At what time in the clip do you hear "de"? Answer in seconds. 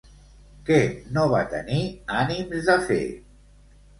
2.71-2.79